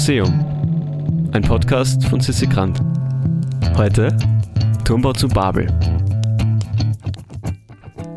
[0.00, 1.28] Museum.
[1.32, 2.80] Ein Podcast von Sissi Grant.
[3.76, 4.16] Heute
[4.82, 5.66] Turmbau zu Babel.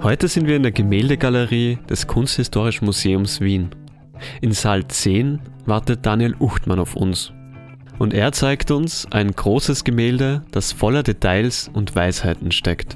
[0.02, 3.72] Heute sind wir in der Gemäldegalerie des Kunsthistorischen Museums Wien.
[4.40, 7.34] In Saal 10 wartet Daniel Uchtmann auf uns.
[8.00, 12.96] Und er zeigt uns ein großes Gemälde, das voller Details und Weisheiten steckt.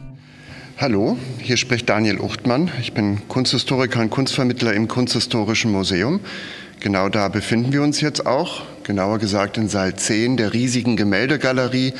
[0.77, 2.71] Hallo, hier spricht Daniel Uchtmann.
[2.79, 6.21] Ich bin Kunsthistoriker und Kunstvermittler im Kunsthistorischen Museum.
[6.79, 11.93] Genau da befinden wir uns jetzt auch, genauer gesagt in Saal 10 der riesigen Gemäldegalerie.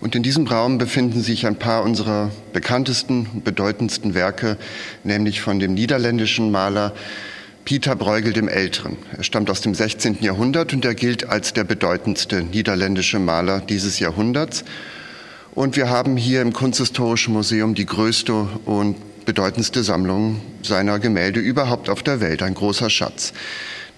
[0.00, 4.56] Und in diesem Raum befinden sich ein paar unserer bekanntesten und bedeutendsten Werke,
[5.02, 6.94] nämlich von dem niederländischen Maler
[7.64, 8.96] Pieter Bruegel dem Älteren.
[9.16, 10.18] Er stammt aus dem 16.
[10.20, 14.64] Jahrhundert und er gilt als der bedeutendste niederländische Maler dieses Jahrhunderts.
[15.54, 21.88] Und wir haben hier im Kunsthistorischen Museum die größte und bedeutendste Sammlung seiner Gemälde überhaupt
[21.88, 23.32] auf der Welt, ein großer Schatz.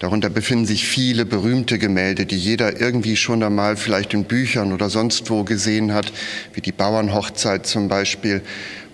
[0.03, 4.89] Darunter befinden sich viele berühmte Gemälde, die jeder irgendwie schon einmal vielleicht in Büchern oder
[4.89, 6.11] sonst wo gesehen hat,
[6.51, 8.41] wie die Bauernhochzeit zum Beispiel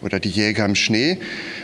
[0.04, 1.18] oder die Jäger im Schnee.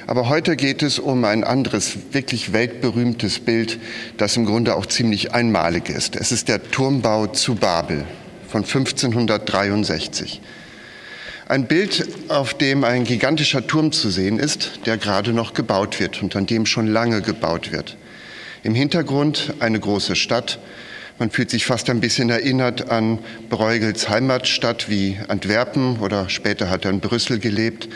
[0.08, 3.78] Aber heute geht es um ein anderes, wirklich weltberühmtes Bild,
[4.18, 6.16] das im Grunde auch ziemlich einmalig ist.
[6.16, 8.04] Es ist der Turmbau zu Babel
[8.48, 10.42] von 1563.
[11.48, 16.24] Ein Bild, auf dem ein gigantischer Turm zu sehen ist, der gerade noch gebaut wird
[16.24, 17.96] und an dem schon lange gebaut wird.
[18.66, 20.58] Im Hintergrund eine große Stadt.
[21.20, 26.84] Man fühlt sich fast ein bisschen erinnert an Bruegels Heimatstadt wie Antwerpen oder später hat
[26.84, 27.88] er in Brüssel gelebt.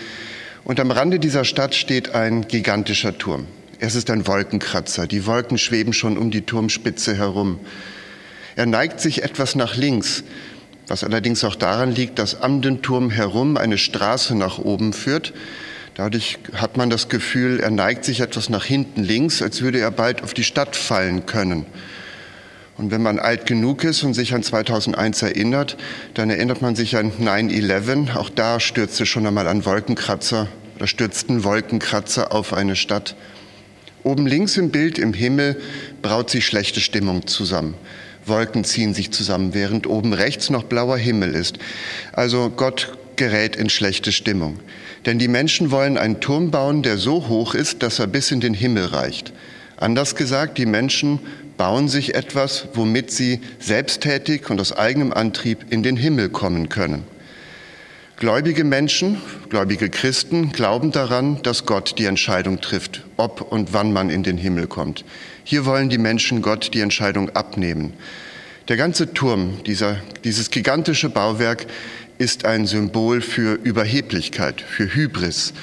[0.63, 3.47] Und am Rande dieser Stadt steht ein gigantischer Turm.
[3.79, 5.07] Es ist ein Wolkenkratzer.
[5.07, 7.59] Die Wolken schweben schon um die Turmspitze herum.
[8.55, 10.23] Er neigt sich etwas nach links,
[10.85, 15.33] was allerdings auch daran liegt, dass am den Turm herum eine Straße nach oben führt,
[15.99, 19.91] Dadurch hat man das Gefühl, er neigt sich etwas nach hinten links, als würde er
[19.91, 21.65] bald auf die Stadt fallen können.
[22.77, 25.75] Und wenn man alt genug ist und sich an 2001 erinnert,
[26.13, 28.15] dann erinnert man sich an 9-11.
[28.15, 30.47] Auch da stürzte schon einmal ein Wolkenkratzer
[30.77, 33.17] oder stürzten Wolkenkratzer auf eine Stadt.
[34.03, 35.61] Oben links im Bild im Himmel
[36.01, 37.73] braut sich schlechte Stimmung zusammen.
[38.25, 41.59] Wolken ziehen sich zusammen, während oben rechts noch blauer Himmel ist.
[42.13, 44.59] Also Gott gerät in schlechte Stimmung.
[45.05, 48.39] Denn die Menschen wollen einen Turm bauen, der so hoch ist, dass er bis in
[48.39, 49.31] den Himmel reicht.
[49.77, 51.19] Anders gesagt, die Menschen
[51.55, 57.03] bauen sich etwas, womit sie selbsttätig und aus eigenem Antrieb in den Himmel kommen können.
[58.17, 64.09] Gläubige Menschen, gläubige Christen glauben daran, dass Gott die Entscheidung trifft, ob und wann man
[64.09, 65.05] in den Himmel kommt.
[65.43, 67.93] Hier wollen die Menschen Gott die Entscheidung abnehmen.
[68.67, 71.65] Der ganze Turm, dieser, dieses gigantische Bauwerk,
[72.19, 75.53] ist ein Symbol für Überheblichkeit, für Hybris.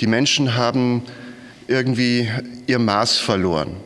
[0.00, 1.02] Die Menschen haben
[1.68, 2.28] irgendwie
[2.66, 3.76] ihr Maß verloren.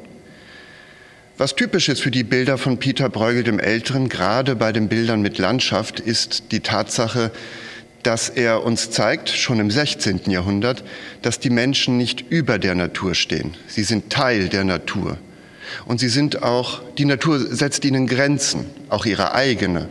[1.36, 5.20] Was typisch ist für die Bilder von Peter Bruegel dem Älteren, gerade bei den Bildern
[5.20, 7.30] mit Landschaft, ist die Tatsache,
[8.04, 10.30] dass er uns zeigt, schon im 16.
[10.30, 10.84] Jahrhundert,
[11.22, 13.54] dass die Menschen nicht über der Natur stehen.
[13.66, 15.18] Sie sind Teil der Natur.
[15.86, 19.88] Und sie sind auch, die Natur setzt ihnen Grenzen, auch ihre eigene.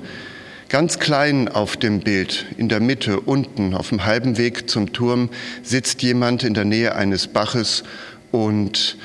[0.75, 5.29] Ganz klein auf dem Bild, in der Mitte, unten, auf dem halben Weg zum Turm,
[5.63, 7.83] sitzt jemand in der Nähe eines Baches
[8.31, 8.97] und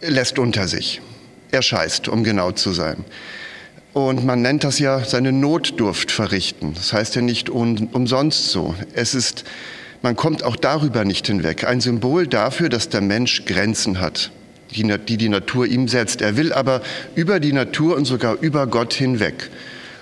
[0.00, 1.00] lässt unter sich.
[1.52, 3.04] Er scheißt, um genau zu sein.
[3.92, 6.74] Und man nennt das ja seine Notdurft verrichten.
[6.74, 8.74] Das heißt ja nicht umsonst so.
[8.94, 9.44] Es ist,
[10.02, 11.62] man kommt auch darüber nicht hinweg.
[11.62, 14.32] Ein Symbol dafür, dass der Mensch Grenzen hat,
[14.72, 16.20] die die, die Natur ihm setzt.
[16.20, 16.82] Er will aber
[17.14, 19.50] über die Natur und sogar über Gott hinweg.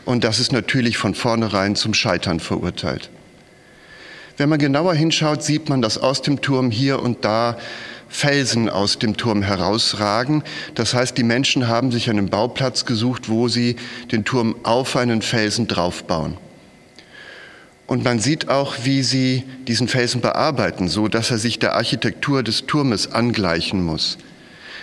[0.08, 3.10] Und das ist natürlich von vornherein zum Scheitern verurteilt.
[4.38, 7.58] Wenn man genauer hinschaut, sieht man, dass aus dem Turm hier und da
[8.08, 10.44] Felsen aus dem Turm herausragen.
[10.74, 13.76] Das heißt, die Menschen haben sich einen Bauplatz gesucht, wo sie
[14.10, 16.38] den Turm auf einen Felsen draufbauen.
[17.86, 22.42] Und man sieht auch, wie sie diesen Felsen bearbeiten, so dass er sich der Architektur
[22.42, 24.16] des Turmes angleichen muss.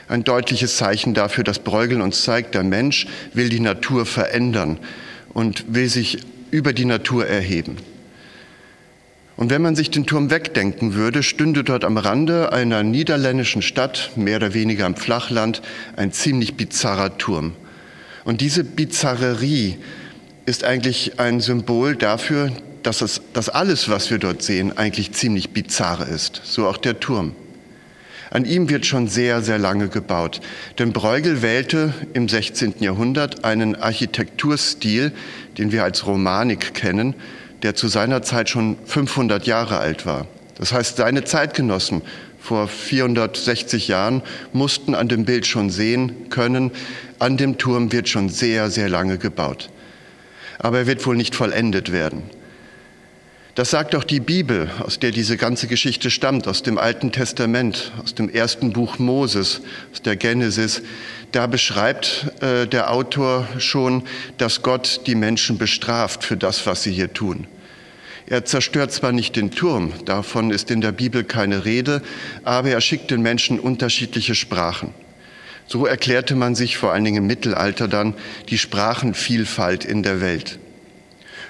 [0.08, 4.78] Ein deutliches Zeichen dafür, dass Bruegel uns zeigt, der Mensch will die Natur verändern
[5.36, 6.18] und will sich
[6.50, 7.76] über die Natur erheben.
[9.36, 14.12] Und wenn man sich den Turm wegdenken würde, stünde dort am Rande einer niederländischen Stadt,
[14.16, 15.62] mehr oder weniger am Flachland,
[15.98, 17.52] ein ziemlich bizarrer Turm.
[18.24, 19.78] Und diese Bizarrerie
[20.46, 25.50] ist eigentlich ein Symbol dafür, dass, es, dass alles, was wir dort sehen, eigentlich ziemlich
[25.50, 26.42] bizarr ist.
[26.46, 27.36] So auch der Turm.
[28.36, 30.42] An ihm wird schon sehr, sehr lange gebaut.
[30.78, 32.74] Denn Bruegel wählte im 16.
[32.82, 35.14] Jahrhundert einen Architekturstil,
[35.58, 37.16] den wir als Romanik kennen,
[37.64, 40.28] der zu seiner Zeit schon 500 Jahre alt war.
[40.58, 42.02] Das heißt, seine Zeitgenossen
[42.42, 44.22] vor 460 Jahren
[44.52, 46.72] mussten an dem Bild schon sehen können,
[47.20, 49.70] an dem Turm wird schon sehr, sehr lange gebaut.
[50.60, 52.24] Aber er wird wohl nicht vollendet werden.
[53.56, 57.94] Das sagt auch die Bibel, aus der diese ganze Geschichte stammt, aus dem Alten Testament,
[58.04, 59.62] aus dem ersten Buch Moses,
[59.94, 60.82] aus der Genesis.
[61.32, 64.04] Da beschreibt äh, der Autor schon,
[64.38, 67.48] dass Gott die Menschen bestraft für das, was sie hier tun.
[68.28, 72.02] Er zerstört zwar nicht den Turm, davon ist in der Bibel keine Rede,
[72.44, 74.94] aber er schickt den Menschen unterschiedliche Sprachen.
[75.66, 78.16] So erklärte man sich vor allen Dingen im Mittelalter dann
[78.50, 80.60] die Sprachenvielfalt in der Welt.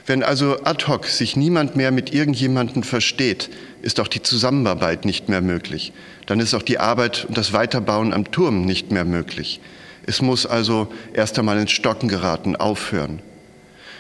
[0.08, 3.50] Wenn also ad hoc sich niemand mehr mit irgendjemandem versteht,
[3.82, 5.94] ist auch die Zusammenarbeit nicht mehr möglich.
[6.28, 9.60] Dann ist auch die Arbeit und das Weiterbauen am Turm nicht mehr möglich.
[10.06, 13.20] Es muss also erst einmal ins Stocken geraten, aufhören.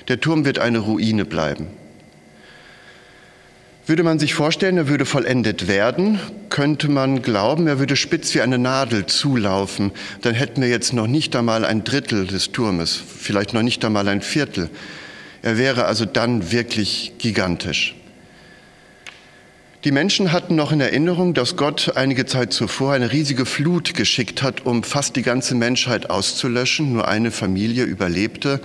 [0.08, 1.68] Der Turm wird eine Ruine bleiben.
[3.88, 6.20] Würde man sich vorstellen, er würde vollendet werden,
[6.50, 9.92] könnte man glauben, er würde spitz wie eine Nadel zulaufen.
[10.22, 14.08] Dann hätten wir jetzt noch nicht einmal ein Drittel des Turmes, vielleicht noch nicht einmal
[14.08, 14.70] ein Viertel.
[15.46, 17.96] Er wäre also dann wirklich gigantisch.
[19.84, 24.42] Die Menschen hatten noch in Erinnerung, dass Gott einige Zeit zuvor eine riesige Flut geschickt
[24.42, 26.94] hat, um fast die ganze Menschheit auszulöschen.
[26.94, 28.60] Nur eine Familie überlebte,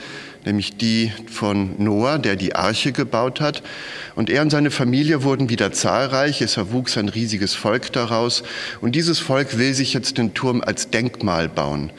[0.46, 3.62] nämlich die von Noah, der die Arche gebaut hat.
[4.14, 6.40] Und er und seine Familie wurden wieder zahlreich.
[6.40, 8.42] Es erwuchs ein riesiges Volk daraus.
[8.80, 11.92] Und dieses Volk will sich jetzt den Turm als Denkmal bauen.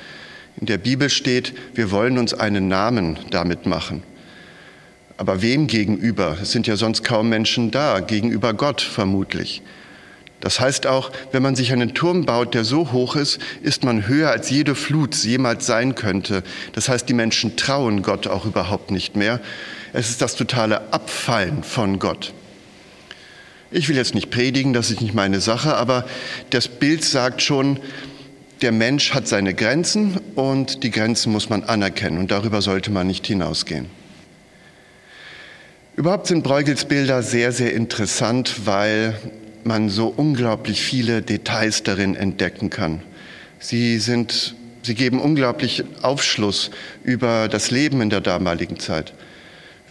[0.60, 4.02] In der Bibel steht, wir wollen uns einen Namen damit machen.
[5.22, 6.36] Aber wem gegenüber?
[6.42, 9.62] Es sind ja sonst kaum Menschen da, gegenüber Gott vermutlich.
[10.40, 14.08] Das heißt auch, wenn man sich einen Turm baut, der so hoch ist, ist man
[14.08, 16.42] höher als jede Flut jemals sein könnte.
[16.74, 19.40] Das heißt, die Menschen trauen Gott auch überhaupt nicht mehr.
[19.94, 22.34] Es ist das totale Abfallen von Gott.
[23.70, 26.08] Ich will jetzt nicht predigen, das ist nicht meine Sache, aber
[26.50, 27.80] das Bild sagt schon,
[28.64, 33.06] der Mensch hat seine Grenzen und die Grenzen muss man anerkennen und darüber sollte man
[33.06, 34.01] nicht hinausgehen.
[35.98, 39.14] Überhaupt sind Bruegels Bilder sehr, sehr interessant, weil
[39.66, 43.02] man so unglaublich viele Details darin entdecken kann.
[43.60, 46.72] Sie, sind, sie geben unglaublich Aufschluss
[47.04, 49.14] über das Leben in der damaligen Zeit.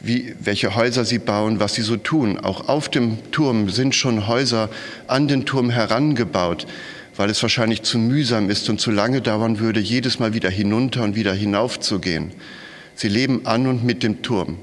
[0.00, 2.38] Wie, welche Häuser sie bauen, was sie so tun.
[2.38, 4.70] Auch auf dem Turm sind schon Häuser
[5.06, 6.67] an den Turm herangebaut,
[7.14, 11.05] weil es wahrscheinlich zu mühsam ist und zu lange dauern würde, jedes Mal wieder hinunter
[11.05, 12.32] und wieder hinauf zu gehen.
[12.94, 14.56] Sie leben an und mit dem Turm.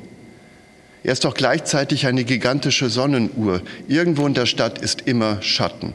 [1.04, 3.62] Er ist doch gleichzeitig eine gigantische Sonnenuhr.
[3.88, 5.94] Irgendwo in der Stadt ist immer Schatten.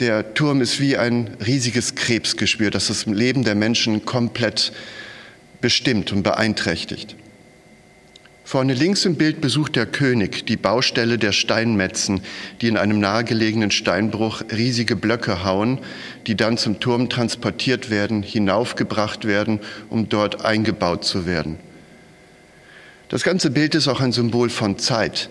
[0.00, 4.72] Der Turm ist wie ein riesiges Krebsgeschwür, das das Leben der Menschen komplett
[5.60, 7.16] bestimmt und beeinträchtigt.
[8.46, 12.20] Vorne links im Bild besucht der König die Baustelle der Steinmetzen,
[12.60, 15.78] die in einem nahegelegenen Steinbruch riesige Blöcke hauen,
[16.26, 21.58] die dann zum Turm transportiert werden, hinaufgebracht werden, um dort eingebaut zu werden.
[23.14, 25.30] Das ganze Bild ist auch ein Symbol von Zeit.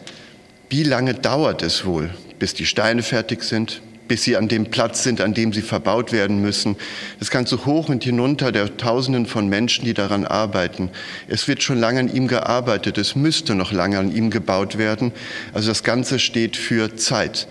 [0.69, 5.03] Wie lange dauert es wohl, bis die Steine fertig sind, bis sie an dem Platz
[5.03, 6.77] sind, an dem sie verbaut werden müssen.
[7.19, 10.91] Das Ganze hoch und hinunter der Tausenden von Menschen, die daran arbeiten.
[11.27, 12.97] Es wird schon lange an ihm gearbeitet.
[12.97, 15.11] Es müsste noch lange an ihm gebaut werden.
[15.51, 17.49] Also das Ganze steht für Zeit.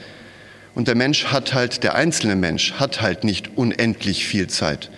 [0.75, 4.89] Und der Mensch hat halt, der einzelne Mensch hat halt nicht unendlich viel Zeit.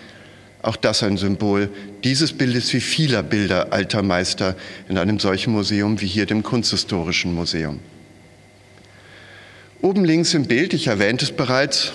[0.65, 1.69] Auch das ein Symbol
[2.03, 4.55] dieses Bildes wie vieler Bilder alter Meister
[4.89, 7.79] in einem solchen Museum wie hier dem Kunsthistorischen Museum.
[9.83, 11.93] Oben links im Bild, ich erwähnte es bereits,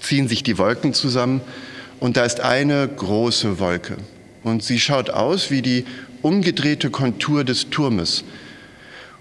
[0.00, 1.42] ziehen sich die Wolken zusammen
[1.98, 3.98] und da ist eine große Wolke.
[4.42, 5.84] Und sie schaut aus wie die
[6.22, 8.24] umgedrehte Kontur des Turmes.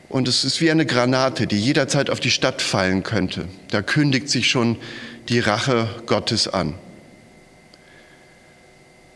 [0.07, 3.49] Und es ist wie eine Granate, die jederzeit auf die Stadt fallen könnte.
[3.69, 4.77] Da kündigt sich schon
[5.27, 6.75] die Rache Gottes an.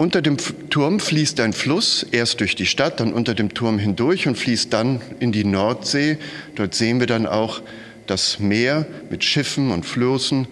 [0.04, 0.36] Unter dem
[0.70, 4.74] Turm fließt ein Fluss, erst durch die Stadt, dann unter dem Turm hindurch und fließt
[4.74, 6.18] dann in die Nordsee.
[6.56, 7.62] Dort sehen wir dann auch
[8.06, 10.46] das Meer mit Schiffen und Flößen.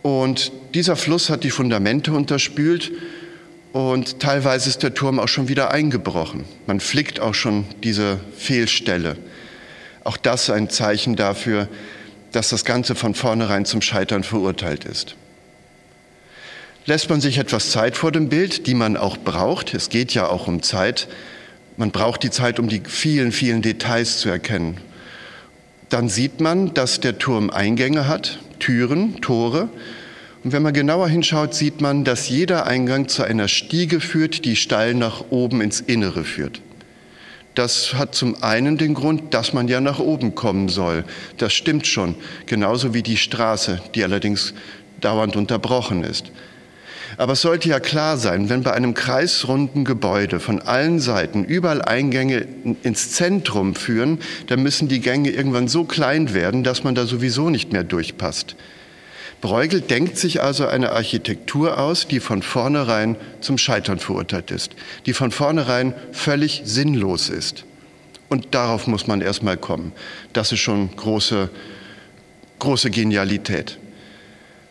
[0.00, 2.90] Und dieser Fluss hat die Fundamente unterspült
[3.74, 6.46] und teilweise ist der Turm auch schon wieder eingebrochen.
[6.66, 9.18] Man flickt auch schon diese Fehlstelle.
[10.04, 11.68] Auch das ein Zeichen dafür,
[12.32, 15.16] dass das Ganze von vornherein zum Scheitern verurteilt ist
[16.90, 19.74] lässt man sich etwas Zeit vor dem Bild, die man auch braucht.
[19.74, 21.06] Es geht ja auch um Zeit.
[21.76, 24.76] Man braucht die Zeit, um die vielen, vielen Details zu erkennen.
[25.88, 29.68] Dann sieht man, dass der Turm Eingänge hat, Türen, Tore.
[30.42, 34.56] Und wenn man genauer hinschaut, sieht man, dass jeder Eingang zu einer Stiege führt, die
[34.56, 36.60] steil nach oben ins Innere führt.
[37.54, 41.04] Das hat zum einen den Grund, dass man ja nach oben kommen soll.
[41.36, 42.16] Das stimmt schon,
[42.46, 44.54] genauso wie die Straße, die allerdings
[45.00, 46.32] dauernd unterbrochen ist.
[47.16, 51.82] Aber es sollte ja klar sein, wenn bei einem kreisrunden Gebäude von allen Seiten überall
[51.82, 52.46] Eingänge
[52.82, 57.50] ins Zentrum führen, dann müssen die Gänge irgendwann so klein werden, dass man da sowieso
[57.50, 58.56] nicht mehr durchpasst.
[59.40, 64.72] Bruegel denkt sich also eine Architektur aus, die von vornherein zum Scheitern verurteilt ist,
[65.06, 67.64] die von vornherein völlig sinnlos ist.
[68.28, 69.92] Und darauf muss man erstmal kommen.
[70.34, 71.48] Das ist schon große,
[72.58, 73.78] große Genialität.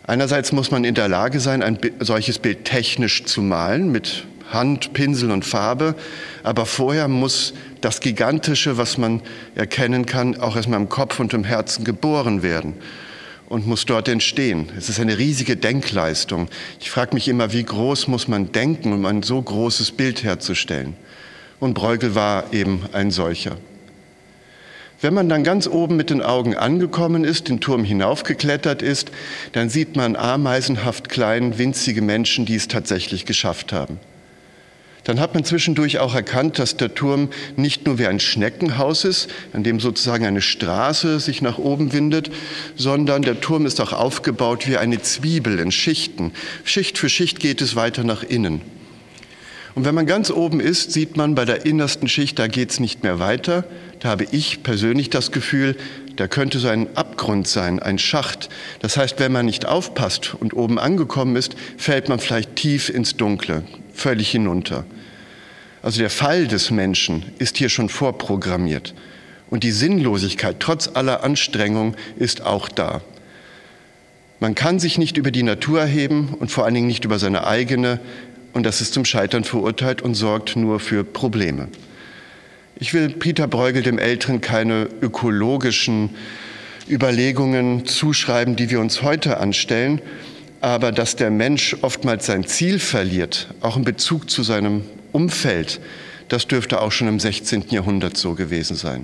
[0.10, 4.92] Einerseits muss man in der Lage sein, ein solches Bild technisch zu malen mit Hand,
[4.94, 5.94] Pinsel und Farbe,
[6.42, 9.22] aber vorher muss das Gigantische, was man
[9.54, 12.74] erkennen kann, auch erstmal im Kopf und im Herzen geboren werden
[13.50, 14.72] und muss dort entstehen.
[14.76, 16.50] Es ist eine riesige Denkleistung.
[16.80, 20.96] Ich frage mich immer, wie groß muss man denken, um ein so großes Bild herzustellen.
[21.60, 23.58] Und Bruegel war eben ein solcher.
[25.02, 29.12] Wenn man dann ganz oben mit den Augen angekommen ist, den Turm hinaufgeklettert ist,
[29.54, 34.00] dann sieht man ameisenhaft klein, winzige Menschen, die es tatsächlich geschafft haben.
[35.06, 39.30] Dann hat man zwischendurch auch erkannt, dass der Turm nicht nur wie ein Schneckenhaus ist,
[39.54, 42.30] an dem sozusagen eine Straße sich nach oben windet,
[42.76, 46.34] sondern der Turm ist auch aufgebaut wie eine Zwiebel in Schichten.
[46.66, 48.62] Schicht für Schicht geht es weiter nach innen.
[49.76, 52.80] Und wenn man ganz oben ist, sieht man bei der innersten Schicht, da geht es
[52.80, 53.64] nicht mehr weiter.
[54.00, 55.76] Da habe ich persönlich das Gefühl,
[56.16, 58.50] da könnte so ein Abgrund sein, ein Schacht.
[58.82, 63.18] Das heißt, wenn man nicht aufpasst und oben angekommen ist, fällt man vielleicht tief ins
[63.18, 63.64] Dunkle,
[63.94, 64.86] völlig hinunter.
[65.82, 68.94] Also der Fall des Menschen ist hier schon vorprogrammiert.
[69.50, 73.02] Und die Sinnlosigkeit trotz aller Anstrengung ist auch da.
[74.40, 77.46] Man kann sich nicht über die Natur erheben und vor allen Dingen nicht über seine
[77.48, 78.00] eigene,
[78.54, 81.68] und das ist zum Scheitern verurteilt und sorgt nur für Probleme.
[82.82, 86.12] Ich will Peter Bruegel dem Älteren keine ökologischen
[86.90, 90.02] Überlegungen zuschreiben, die wir uns heute anstellen,
[90.62, 95.82] aber dass der Mensch oftmals sein Ziel verliert, auch in Bezug zu seinem Umfeld,
[96.30, 97.66] das dürfte auch schon im 16.
[97.70, 99.04] Jahrhundert so gewesen sein.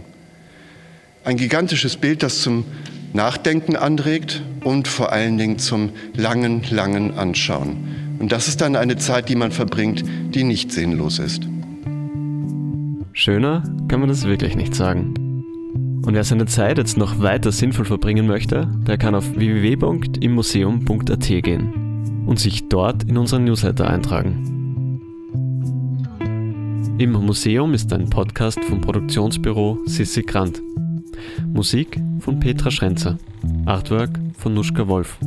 [1.26, 2.64] Ein gigantisches Bild, das zum
[3.12, 8.16] Nachdenken anregt und vor allen Dingen zum langen, langen Anschauen.
[8.20, 11.42] Und das ist dann eine Zeit, die man verbringt, die nicht sinnlos ist.
[13.18, 15.14] Schöner kann man das wirklich nicht sagen.
[16.06, 22.26] Und wer seine Zeit jetzt noch weiter sinnvoll verbringen möchte, der kann auf www.immuseum.at gehen
[22.28, 25.00] und sich dort in unseren Newsletter eintragen.
[26.98, 30.62] Im Museum ist ein Podcast vom Produktionsbüro Sissi Grant.
[31.54, 33.18] Musik von Petra Schrenzer.
[33.66, 35.18] Artwork von Nuschka Wolf.